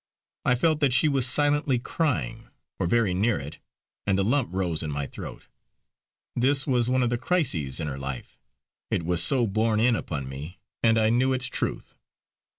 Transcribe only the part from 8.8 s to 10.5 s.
It was so borne in upon